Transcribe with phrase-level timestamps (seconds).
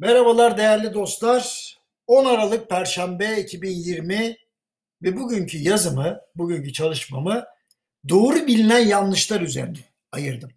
[0.00, 1.74] Merhabalar değerli dostlar.
[2.06, 4.36] 10 Aralık Perşembe 2020
[5.02, 7.44] ve bugünkü yazımı, bugünkü çalışmamı
[8.08, 9.78] doğru bilinen yanlışlar üzerine
[10.12, 10.50] ayırdım.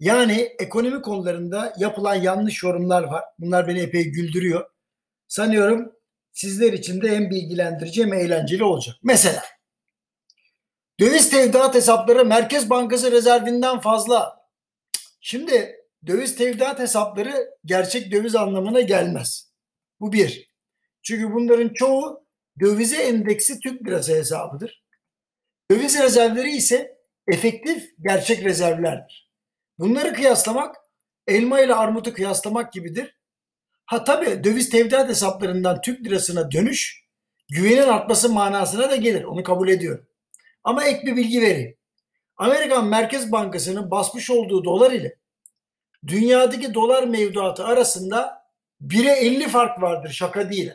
[0.00, 3.24] Yani ekonomi konularında yapılan yanlış yorumlar var.
[3.38, 4.70] Bunlar beni epey güldürüyor.
[5.28, 5.92] Sanıyorum
[6.32, 8.96] sizler için de hem bilgilendirici hem eğlenceli olacak.
[9.02, 9.42] Mesela
[11.00, 14.46] döviz tevdiat hesapları Merkez Bankası rezervinden fazla.
[15.20, 19.52] Şimdi döviz tevdiat hesapları gerçek döviz anlamına gelmez.
[20.00, 20.54] Bu bir.
[21.02, 22.26] Çünkü bunların çoğu
[22.60, 24.84] dövize endeksi Türk lirası hesabıdır.
[25.70, 26.98] Döviz rezervleri ise
[27.28, 29.30] efektif gerçek rezervlerdir.
[29.78, 30.76] Bunları kıyaslamak
[31.26, 33.18] elma ile armutu kıyaslamak gibidir.
[33.86, 37.04] Ha tabi döviz tevdiat hesaplarından Türk lirasına dönüş
[37.48, 39.24] güvenin artması manasına da gelir.
[39.24, 40.06] Onu kabul ediyorum.
[40.64, 41.76] Ama ek bir bilgi vereyim.
[42.36, 45.16] Amerikan Merkez Bankası'nın basmış olduğu dolar ile
[46.06, 48.44] dünyadaki dolar mevduatı arasında
[48.82, 50.72] 1'e 50 fark vardır şaka değil.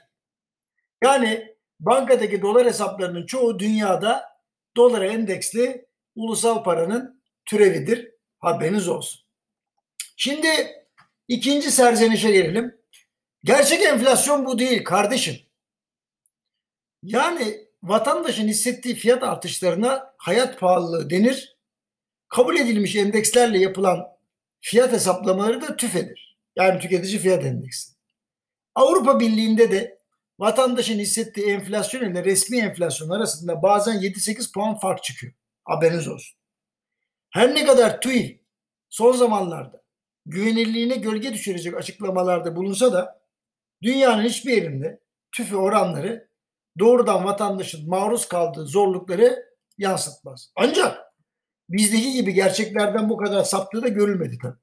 [1.03, 4.29] Yani bankadaki dolar hesaplarının çoğu dünyada
[4.77, 8.11] dolara endeksli ulusal paranın türevidir.
[8.39, 9.21] Haberiniz olsun.
[10.17, 10.47] Şimdi
[11.27, 12.79] ikinci serzenişe gelelim.
[13.43, 15.35] Gerçek enflasyon bu değil kardeşim.
[17.03, 21.57] Yani vatandaşın hissettiği fiyat artışlarına hayat pahalılığı denir.
[22.27, 24.18] Kabul edilmiş endekslerle yapılan
[24.61, 26.39] fiyat hesaplamaları da TÜFE'dir.
[26.55, 27.91] Yani tüketici fiyat endeksi.
[28.75, 29.99] Avrupa Birliği'nde de
[30.39, 35.33] vatandaşın hissettiği enflasyon ile resmi enflasyon arasında bazen 7-8 puan fark çıkıyor.
[35.65, 36.39] Haberiniz olsun.
[37.29, 38.43] Her ne kadar TÜİ
[38.89, 39.83] son zamanlarda
[40.25, 43.21] güvenilirliğine gölge düşürecek açıklamalarda bulunsa da
[43.81, 44.99] dünyanın hiçbir yerinde
[45.31, 46.29] tüfe oranları
[46.79, 50.51] doğrudan vatandaşın maruz kaldığı zorlukları yansıtmaz.
[50.55, 51.08] Ancak
[51.69, 54.57] bizdeki gibi gerçeklerden bu kadar saptığı da görülmedi tabii.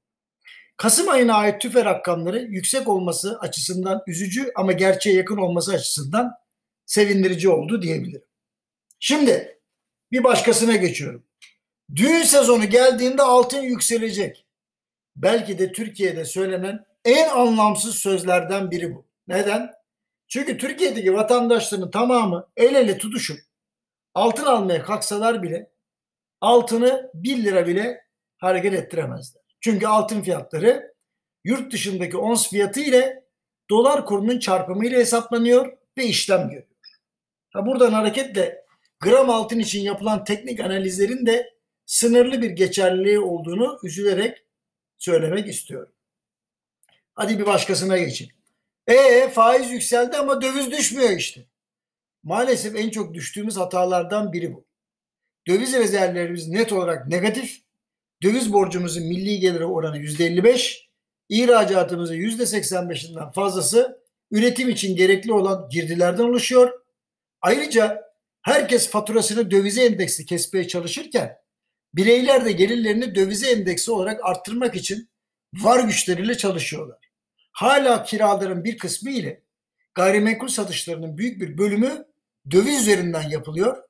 [0.76, 6.32] Kasım ayına ait tüfe rakamları yüksek olması açısından üzücü ama gerçeğe yakın olması açısından
[6.86, 8.24] sevindirici oldu diyebilirim.
[9.00, 9.60] Şimdi
[10.12, 11.26] bir başkasına geçiyorum.
[11.94, 14.46] Düğün sezonu geldiğinde altın yükselecek.
[15.16, 19.06] Belki de Türkiye'de söylenen en anlamsız sözlerden biri bu.
[19.28, 19.72] Neden?
[20.28, 23.38] Çünkü Türkiye'deki vatandaşların tamamı el ele tutuşup
[24.14, 25.70] altın almaya kalksalar bile
[26.40, 28.04] altını 1 lira bile
[28.38, 29.42] hareket ettiremezler.
[29.60, 30.94] Çünkü altın fiyatları
[31.44, 33.24] yurt dışındaki ons fiyatı ile
[33.70, 36.66] dolar kurunun çarpımı ile hesaplanıyor ve işlem görüyor.
[37.52, 38.64] Ha buradan hareketle
[39.00, 41.54] gram altın için yapılan teknik analizlerin de
[41.86, 44.44] sınırlı bir geçerliliği olduğunu üzülerek
[44.98, 45.92] söylemek istiyorum.
[47.14, 48.28] Hadi bir başkasına geçin.
[48.86, 51.46] E faiz yükseldi ama döviz düşmüyor işte.
[52.22, 54.65] Maalesef en çok düştüğümüz hatalardan biri bu.
[55.48, 57.60] Döviz rezervlerimiz net olarak negatif.
[58.22, 60.86] Döviz borcumuzun milli geliri oranı %55.
[61.28, 66.80] İhracatımızın %85'inden fazlası üretim için gerekli olan girdilerden oluşuyor.
[67.40, 68.02] Ayrıca
[68.42, 71.36] herkes faturasını dövize endeksli kesmeye çalışırken
[71.94, 75.08] bireyler de gelirlerini dövize endeksi olarak arttırmak için
[75.54, 76.98] var güçleriyle çalışıyorlar.
[77.52, 79.42] Hala kiraların bir kısmı ile
[79.94, 82.06] gayrimenkul satışlarının büyük bir bölümü
[82.50, 83.85] döviz üzerinden yapılıyor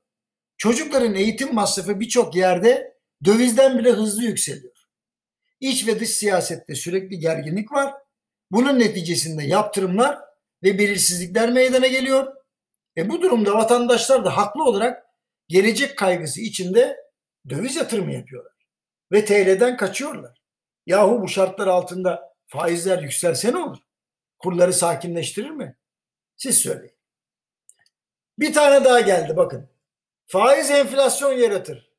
[0.58, 4.76] Çocukların eğitim masrafı birçok yerde dövizden bile hızlı yükseliyor.
[5.60, 7.94] İç ve dış siyasette sürekli gerginlik var.
[8.50, 10.18] Bunun neticesinde yaptırımlar
[10.62, 12.36] ve belirsizlikler meydana geliyor.
[12.96, 15.06] E bu durumda vatandaşlar da haklı olarak
[15.48, 16.96] gelecek kaygısı içinde
[17.48, 18.52] döviz yatırımı yapıyorlar.
[19.12, 20.42] Ve TL'den kaçıyorlar.
[20.86, 23.78] Yahu bu şartlar altında faizler yükselse ne olur?
[24.38, 25.76] Kurları sakinleştirir mi?
[26.36, 26.96] Siz söyleyin.
[28.38, 29.68] Bir tane daha geldi bakın.
[30.26, 31.92] Faiz enflasyon yaratır.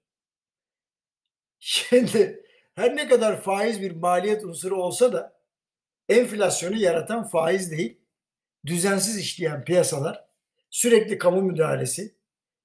[1.60, 2.46] Şimdi
[2.76, 5.40] her ne kadar faiz bir maliyet unsuru olsa da
[6.10, 8.02] enflasyonu yaratan faiz değil,
[8.66, 10.26] düzensiz işleyen piyasalar,
[10.70, 12.16] sürekli kamu müdahalesi,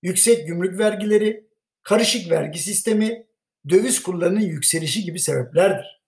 [0.02, 1.48] yüksek gümrük vergileri,
[1.82, 3.26] karışık vergi sistemi,
[3.68, 6.02] döviz kurlarının yükselişi gibi sebeplerdir.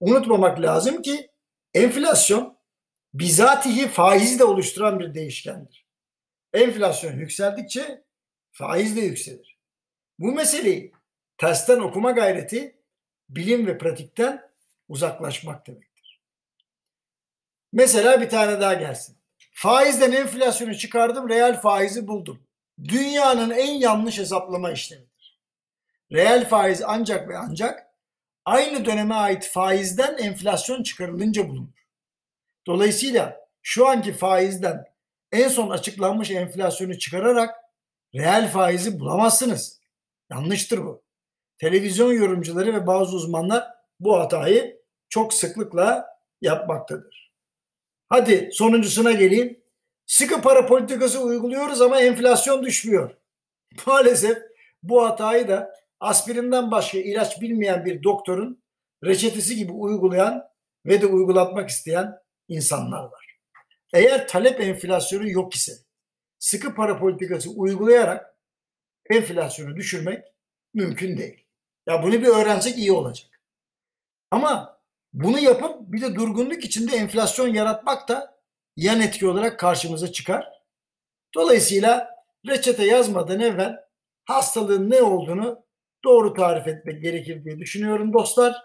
[0.00, 1.30] Unutmamak lazım ki
[1.74, 2.58] enflasyon
[3.14, 5.86] bizatihi faizi de oluşturan bir değişkendir.
[6.52, 8.05] Enflasyon yükseldikçe
[8.56, 9.58] faiz de yükselir.
[10.18, 10.92] Bu meseleyi
[11.38, 12.76] tersten okuma gayreti
[13.28, 14.50] bilim ve pratikten
[14.88, 16.22] uzaklaşmak demektir.
[17.72, 19.16] Mesela bir tane daha gelsin.
[19.52, 22.42] Faizden enflasyonu çıkardım, reel faizi buldum.
[22.84, 25.40] Dünyanın en yanlış hesaplama işlemidir.
[26.12, 27.86] Reel faiz ancak ve ancak
[28.44, 31.86] aynı döneme ait faizden enflasyon çıkarılınca bulunur.
[32.66, 34.84] Dolayısıyla şu anki faizden
[35.32, 37.65] en son açıklanmış enflasyonu çıkararak
[38.14, 39.80] reel faizi bulamazsınız.
[40.30, 41.02] Yanlıştır bu.
[41.58, 43.64] Televizyon yorumcuları ve bazı uzmanlar
[44.00, 46.06] bu hatayı çok sıklıkla
[46.40, 47.32] yapmaktadır.
[48.08, 49.60] Hadi sonuncusuna geleyim.
[50.06, 53.16] Sıkı para politikası uyguluyoruz ama enflasyon düşmüyor.
[53.86, 54.38] Maalesef
[54.82, 58.62] bu hatayı da aspirinden başka ilaç bilmeyen bir doktorun
[59.04, 60.44] reçetesi gibi uygulayan
[60.86, 62.18] ve de uygulatmak isteyen
[62.48, 63.38] insanlar var.
[63.92, 65.72] Eğer talep enflasyonu yok ise
[66.46, 68.36] sıkı para politikası uygulayarak
[69.10, 70.24] enflasyonu düşürmek
[70.74, 71.46] mümkün değil.
[71.86, 73.40] Ya bunu bir öğrensek iyi olacak.
[74.30, 74.80] Ama
[75.12, 78.40] bunu yapıp bir de durgunluk içinde enflasyon yaratmak da
[78.76, 80.48] yan etki olarak karşımıza çıkar.
[81.34, 82.10] Dolayısıyla
[82.48, 83.76] reçete yazmadan evvel
[84.24, 85.64] hastalığın ne olduğunu
[86.04, 88.62] doğru tarif etmek gerekir diye düşünüyorum dostlar.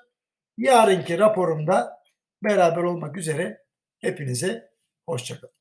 [0.57, 2.03] Yarınki raporumda
[2.43, 3.65] beraber olmak üzere
[3.99, 4.71] hepinize
[5.09, 5.60] hoşçakalın.